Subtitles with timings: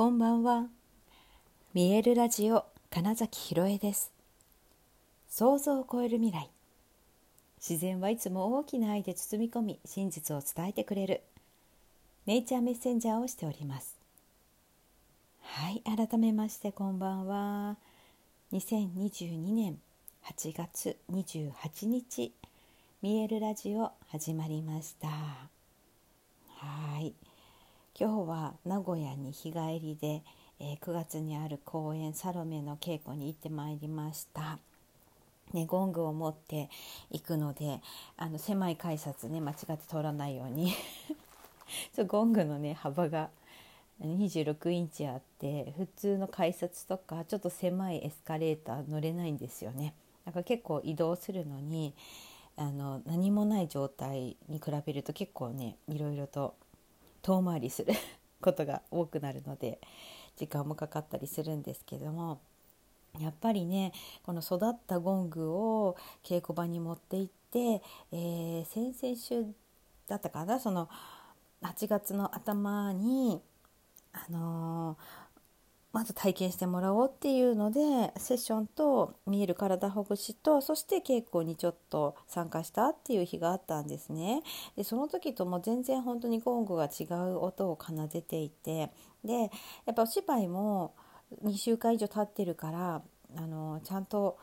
[0.00, 0.66] こんばんは。
[1.74, 4.10] 見えるラジオ金崎ひろえです。
[5.28, 6.48] 想像を超える未来。
[7.58, 11.20] 自然はいつも大きな愛で包み込み、真実を伝えてくれる。
[12.24, 13.94] ネイチャーメッセンジャーをしております。
[15.42, 17.76] はい、改めましてこんばんは。
[18.54, 19.78] 2022年
[20.24, 22.32] 8月28日、
[23.02, 25.08] 見えるラジオ始まりました。
[25.08, 27.12] はい。
[28.02, 30.22] 今日は名古屋に日帰りで、
[30.58, 34.58] えー、9月にある公演サロメの稽古に行ってまいりました。
[35.52, 36.70] ね、ゴングを持って
[37.10, 37.82] 行くので
[38.16, 40.72] あの狭い改札ね間違って通らないように
[41.92, 43.28] そうゴングのね幅が
[44.00, 49.92] 26インチあって普通の改札とかちょっと狭いエスカレーター乗れないんですよね。
[50.24, 51.92] だか結構移動するのに
[52.56, 56.54] あの何もない状態に比べると結構ねいろいろと
[57.22, 57.92] 遠回りする
[58.40, 59.80] ことが多くなるので
[60.36, 62.40] 時間もかかったりするんですけども
[63.18, 63.92] やっぱりね
[64.24, 69.46] この育ったゴングを稽古場に持って行って、えー、先々週
[70.06, 70.88] だったかなその
[71.62, 73.42] 8月の頭に
[74.12, 74.96] あのー、
[75.92, 77.80] まず体験してもらおうっていうので
[78.16, 84.42] セッションと見える体ほぐしとそして稽古にちょっと参加したっていう日があったんですね。
[84.76, 88.92] でその時とも全然本当にゴングが違う音を奏でていて
[89.24, 89.50] で
[89.84, 90.94] やっぱお芝居も
[91.44, 93.02] 2週間以上経ってるから
[93.36, 94.38] あのちゃんと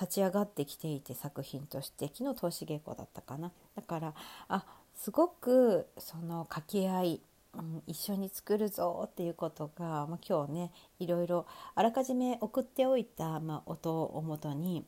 [0.00, 4.14] 立ち上がってきていて作品として昨日投資稽古だったかなだから
[4.48, 7.20] あすごくその掛け合い
[7.58, 14.84] うん、一緒に作るぞっていうことが、まあ、今日ねいろいろあらかじめ送っておいた、まあ、音をもとに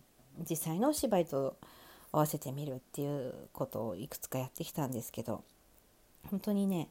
[0.49, 1.57] 実際のお芝居と
[2.12, 5.45] 合わせてみるっていうことをいくつかやってきたんですけど
[6.31, 6.89] 本当にね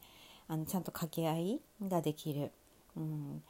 [0.47, 2.51] あのちゃんと掛け合いができる、
[2.97, 3.43] うん、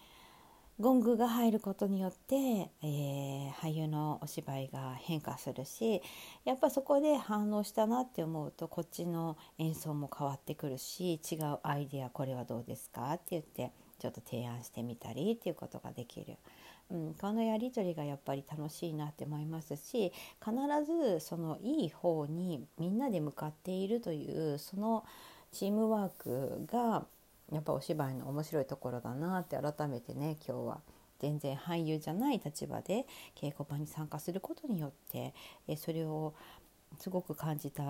[0.80, 6.02] ゴングが入ることによって、えー、俳優のお芝居が変化するし
[6.46, 16.38] やっぱそこで反応したなって思うとこっちの演奏も変わってくるし違うアイデアこれはどうですかって言ってちょっと提案してみたりっていうことができる。
[16.92, 20.12] うん、このやり取りがやっぱり楽しいなって思いますし
[20.44, 20.56] 必
[20.86, 25.06] ずそのいい方にみんなで向かっているというその
[25.52, 27.06] チームワークが
[27.52, 30.82] やっぱお芝居の面白いところだなって改めてね今日は
[31.20, 33.06] 全然俳優じゃない立場で
[33.36, 35.34] 稽古場に参加することによって
[35.68, 36.34] えそれを
[36.98, 37.84] すごく感じた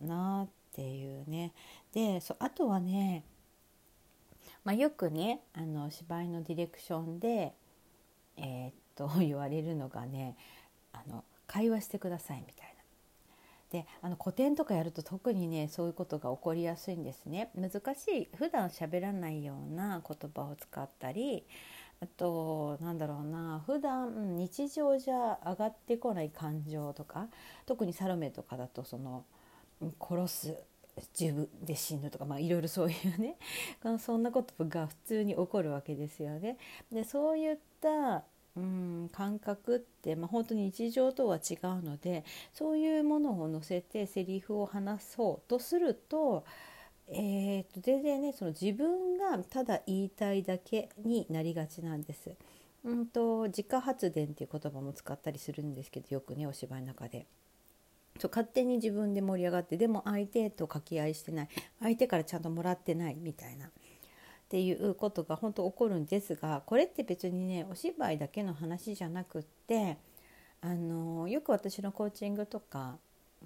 [0.00, 1.52] なっていうね
[1.92, 3.24] でそあとはね、
[4.64, 7.54] まあ、よくねあの芝居のディレクションで
[8.36, 10.36] えー、っと 言われるのがね
[10.92, 12.73] あの会話してくださいみたいな。
[13.74, 21.44] であの古典とかやると特にねそういうことが起こりやすいんですね難しい普段喋らないような言葉を使ったり
[22.00, 27.26] あとなんだろうな普段日常じゃ上がってこない感情とか
[27.66, 29.24] 特にサロメとかだとその
[30.00, 30.54] 殺す
[31.18, 33.34] 自分で死ぬとか、まあ、いろいろそういうね
[33.98, 36.58] そんなことが普通に起こるわけですよね。
[36.92, 38.22] でそういった
[38.56, 46.44] うん感覚って、まあ、本当に日常とは違うのでそういうものを載せてセリフを話そうとすると,、
[47.08, 52.36] えー、と全然ねその自分がただ言いたいだけになりがちなんです。
[52.84, 57.26] うんと自家発電っていう言葉も使ったりするんですけどよくねお芝居の中で。
[58.20, 61.48] そう勝手に自分で盛り上がってでも相手と掛け合いしてない
[61.80, 63.70] 相手からちゃんともらってないみたいな。
[64.54, 69.98] っていうことが本当起こるんですがこれって別にねお芝居だけの話じゃなくって
[70.60, 72.96] あのよく私のコーチングとか、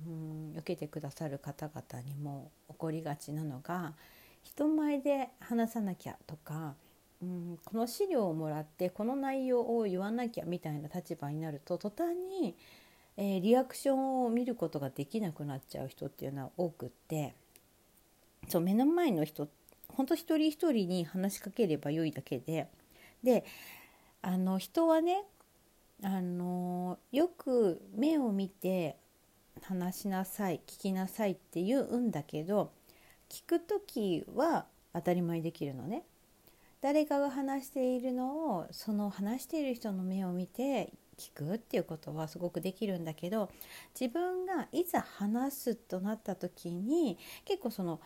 [0.06, 3.94] うん、受けてくださる方々にも起こりがちなのが
[4.42, 6.74] 人前で話さなきゃとか、
[7.22, 12.54] うん、この資料をもらってこの内容を言わなきゃみたいな立場になると途端に、
[13.16, 17.34] えー、リアクションを見ることができなくなっちゃう人っていうのは多くって
[18.48, 19.48] そう目の前の人
[19.98, 22.68] 本当一人一人に話しかければよいだけで
[23.24, 23.44] で
[24.22, 25.24] あの人はね
[26.04, 28.96] あのよく目を見て
[29.60, 32.70] 話しなさい聞きなさいって言うんだけど
[33.28, 36.04] 聞く時は当たり前できるのね。
[36.80, 43.50] 誰かが話しているのをその話している人の目を見て聞くっていうことはすごくできるんだけど
[43.98, 48.00] 自分がいざ話すとなった時に結構その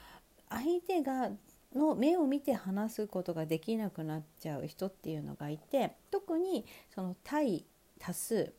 [0.49, 1.31] 相手が
[1.75, 6.65] の目を見て話すことができなくなっちゃう人っていうのがいて特に
[6.95, 7.65] その対
[7.99, 8.53] 多数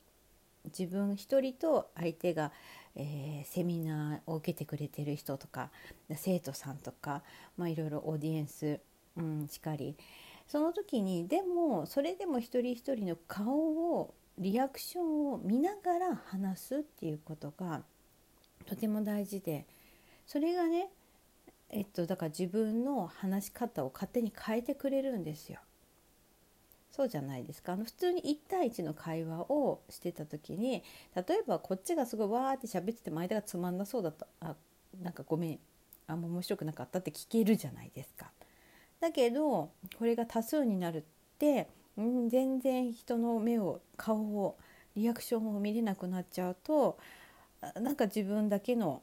[0.65, 2.51] 自分一人と相手が、
[2.95, 5.69] えー、セミナーを受けてくれてる人とか
[6.15, 7.23] 生徒さんとか、
[7.57, 8.79] まあ、いろいろオーディエンス、
[9.17, 9.97] うん、しかり。
[10.47, 17.81] その時にでもそれでも一人一人の顔をリアクションを見ながら話すっていうことが
[18.65, 19.65] とても大事で
[20.25, 20.89] それがね
[21.69, 25.59] えっとだから自分の話し方を勝手に変えてくれるんですよ。
[26.91, 30.83] そうじゃないですかあの普通に1対1の会話をしてた時に
[31.15, 34.55] 例えばこっちがすごいわーって喋ってても間がつまんなそうだったあ
[35.01, 35.59] なんかごめん
[36.05, 38.31] あんま面白くなかったって聞けるじゃないですか。
[38.99, 41.03] だけどこれが多数になるっ
[41.39, 41.67] て、
[41.99, 44.57] ん、全然人の目を顔を
[44.95, 46.97] リアクションを見れなくなっちゃうと
[47.81, 49.01] なんか自分だけの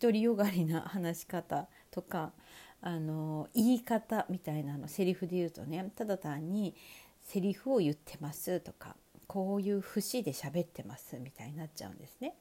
[0.00, 2.32] 独りよがりな話し方とか
[2.80, 6.74] あの言い方みたいなのセリフで言うとねただ単に
[7.20, 8.96] セリフを言ってますとか
[9.28, 12.34] こういう節で喋ってますみたいになっちゃうんですね。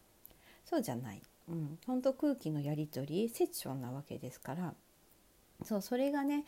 [0.66, 4.74] そうじゃない、うん、本当空気のやり取りセッションなわけですから。
[5.64, 6.46] そうそれがね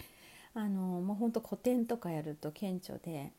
[0.56, 3.32] あのもうほんと古典とかやると顕著で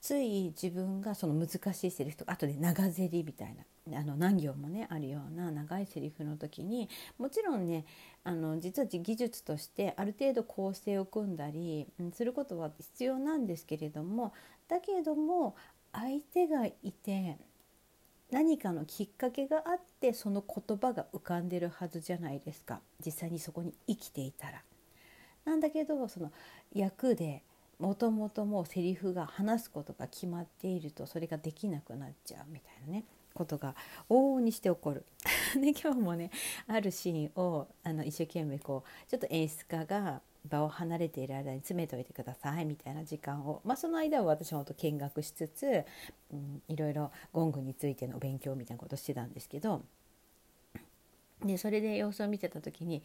[0.00, 3.54] つい自分がその難しいセリフとかあとで長ゼリみたい
[3.86, 6.88] なあの何行もねあるような長いセリフの時に
[7.18, 7.84] もちろんね
[8.24, 14.32] あの実は技術としてある程度構成を組んだりすることは必要なんですけれども
[14.68, 15.54] だけども
[15.92, 17.36] 相手がいて
[18.30, 24.62] 何かのきっかけがあってその言葉が浮かんでるはずじゃないですか実際にそこに生きていたら。
[25.44, 26.30] なんだけどその
[26.72, 27.42] 役で
[27.80, 33.74] もともともうセリフが話すことが決まっているとそれができなくなっちゃうみたいなねことが
[34.10, 35.04] 往々にして起こる。
[35.54, 36.30] で今日もね
[36.66, 45.84] あるシーンをあの一生懸命こうちょっと演出家が場を離れている間に詰めといてくださいみたいな時間を、まあ、その間は私もと見学しつつ、
[46.32, 49.82] うん、いろいろゴングについての勉強みたいなことしてたんですけど
[51.44, 53.02] でそれで様子を見てた時に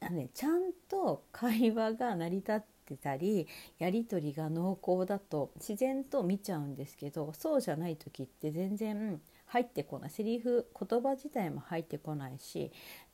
[0.00, 3.46] あのね、ちゃんと会話が成り立ってたり
[3.78, 12.72] やり取りが濃厚だと自然と見ちゃうんですけどそうじゃない時って全然入ってこないセリフ言葉自体も入ってこないし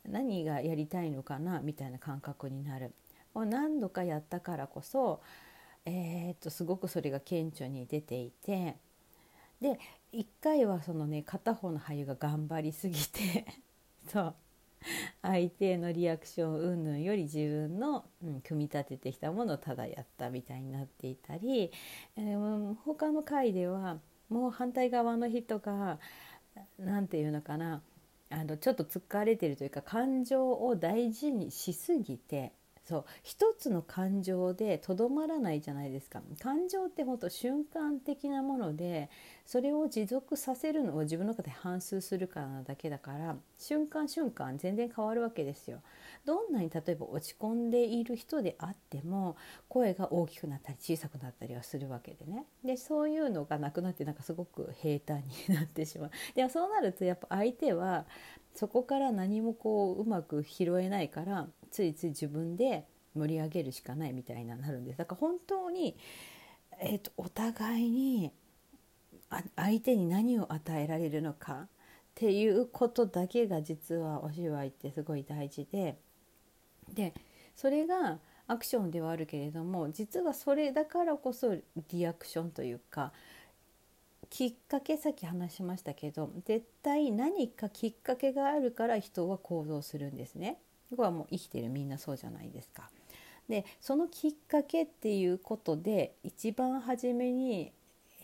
[0.09, 2.93] 何がやりたいのかなみたいな感覚になる。
[3.35, 5.21] 何度かやったからこそ、
[5.85, 8.77] えー、っとすごくそれが顕著に出ていて
[9.61, 9.79] で
[10.13, 13.45] 1回はそのね片方の俳優が頑張りすぎて
[14.07, 14.35] そう
[15.23, 21.71] 相手のリアクション云々より自分の、うん、組み立ててきたものをただやったみたいになっていたり、
[22.17, 23.99] えー、他の回では
[24.29, 25.99] もう反対側の人が
[26.79, 27.83] 何て言うのかな
[28.31, 32.53] あのちょっと疲れてるというか感情を大事にしすぎて
[32.85, 36.21] そう一つの感情でとどまらないじゃないですか。
[36.39, 39.09] 感情ってほんと瞬間的なもので
[39.45, 45.81] それを持続させるのを自分の中で反芻するからなだけだから瞬間瞬間全然変わるわけですよ。
[46.25, 49.37] どんなに例えば落ち込んでいる人であっても
[49.69, 52.47] 声が大きくなったり小さくなったりはするわけでね。
[52.65, 56.11] でそういうのがなくなってなんかすごく平坦になってしまう。
[56.35, 58.07] でもそうなるとやっぱ相手は
[58.55, 64.99] そこから何もこううまく拾えないからついつい自分で盛り上げるしかないみたいななるんです。
[64.99, 65.97] だから本当に、
[66.81, 68.33] えーと、お互いに
[69.57, 71.67] 相手に何を与えられるのかっ
[72.15, 75.99] ていうことだけが実はお芝居ってすごい大事で
[76.93, 77.15] で
[77.57, 81.57] それがアクションではあるけれども実はそれだからこそ
[81.91, 83.13] リアクションというか
[84.31, 90.59] きっかけさっき話しましたけど絶対何かきっかけがあるから人は行動するんですね。
[90.97, 92.91] こはもう生きてるみんなそうじゃないですか。
[93.49, 97.73] でそのきっかけっていうことで一番初めに、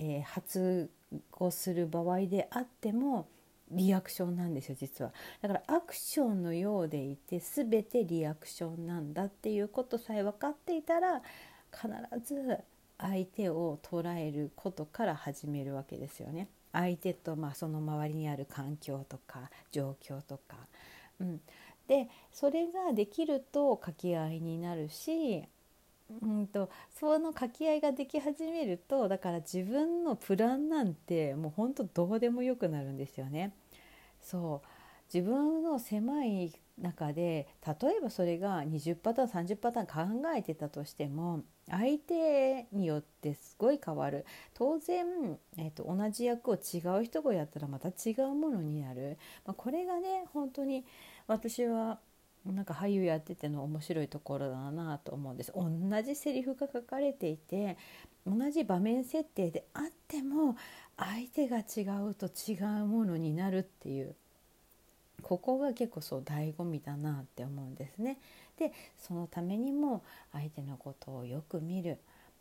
[0.00, 0.90] えー、発
[1.30, 3.28] 語する場合であっても
[3.70, 5.12] リアクションなんですよ実は。
[5.42, 11.22] だからアクションのようでいて全てリアクションなんだっていうことさえ分かっていたら
[11.70, 11.88] 必
[12.24, 12.58] ず
[12.98, 16.48] 相手を捉えることから始めるわけですよね。
[16.72, 20.56] 相手とまあその周りにある環境とか状況とか、
[21.20, 21.40] うん、
[21.88, 25.44] でそれができると掛け合いになるし
[26.22, 33.54] うんとその掛け合いができ始めるとだから自分のプランなんてもうほんとどうでもよくなるんですよね。
[34.20, 34.68] そう。
[35.12, 44.24] 自分の狭い中で例えばそれが20パターン30パターン考えてたとしても相手によってすごい変わる。
[44.54, 50.84] 当然、えーと、と同じ役を違う人がやったらまた違うものになる、まあ、これがね本当に
[51.26, 51.98] 私は
[52.46, 55.70] なんか俳優やってての面白いところだなと思うんです同
[56.02, 57.76] じセリフが書かれていて
[58.26, 60.56] 同じ場面設定であっても
[60.96, 64.14] 相手が違うと違うものになるっていう
[65.22, 68.18] ここが結構そう醍醐味だなって思うんですね。
[68.58, 71.98] でそのためにも相手のことをよく見る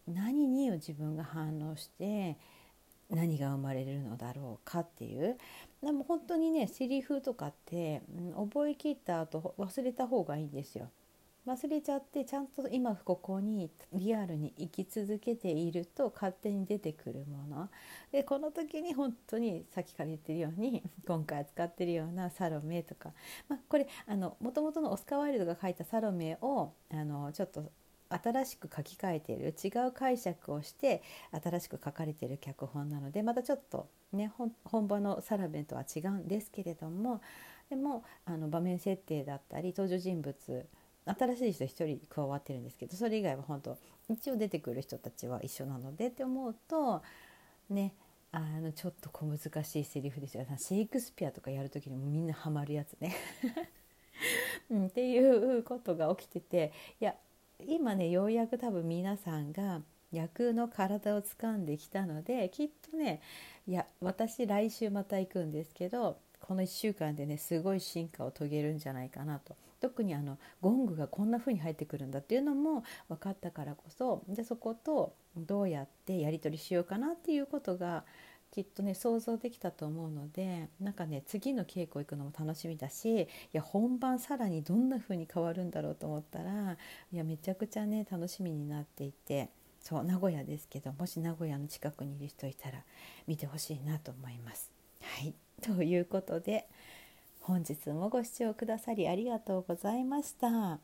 [0.08, 2.38] 何に自分が反応して
[3.10, 5.38] 何が生まれるのだろうかっていう。
[5.82, 8.02] でも本当にねセリフとかって、
[8.36, 10.90] うん、覚えきった後忘れた方がいいんですよ。
[11.48, 17.70] 忘れちゃってちゃんと今ここにリアルに生き続けていると勝手に出てくるもの。
[18.12, 23.14] でこの時に本当にさっきから言ってるように 今回扱ってるようなサロメとか、
[23.48, 23.88] まあ、これ
[24.40, 27.72] もともとのオスカー・ワイルドが書いたサロメをあのちょっと
[28.10, 31.04] 新しく書き換えている違う解釈をして
[31.44, 34.32] 新しく書かれている脚本なのでまたちょっとね
[34.64, 37.22] 本場のサラベンとは違うんですけれども
[37.70, 40.66] でもあの場面設定だったり登場人物
[41.06, 43.78] 新しい人1人加わってるんですけどそれ以外は本当
[44.10, 47.02] 一応出てくる人たちは一緒なのでって思うと
[47.70, 47.94] ね
[48.32, 50.46] あのちょっと小難しいセリフですよ。
[50.58, 53.16] シェイクスピアとかやる時にもみんなハマるやつね。
[54.70, 57.16] うん、っていうことが起きてていや
[57.68, 63.22] 今ねようやく多分皆さんが役の体を掴んできたのできっとね
[63.68, 69.56] いや私来週また行くんですけどこの1週間でねすごい進化を遂げるんじゃないかなと。
[69.82, 78.04] 特にあのゴングがこんな風に入ってくるんだっていうのも分かったからこそでそことどうやってやり取りしようかなっていうことが
[78.52, 86.78] きっとね想像できたと思うのでなんかね次の稽古行くのも楽しみだしいや本番さらにどんな風に変わるんだろうと思ったら
[87.12, 89.50] いやめちゃくちゃね楽しみになっていて
[89.82, 92.84] そう名古屋ですけどもし名古屋の近くにいる人いたら
[93.28, 94.72] 見てほしいなと思います。
[95.02, 96.68] はいということで
[97.42, 100.80] 本日もご視聴くださりありがとうございました。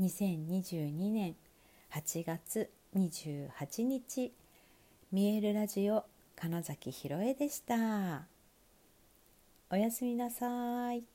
[0.00, 1.36] 2022年
[1.92, 4.32] 8月28日
[5.12, 6.04] 見えるラジオ
[6.36, 8.26] 金崎ひろえでした。
[9.70, 11.13] おやすみなさい。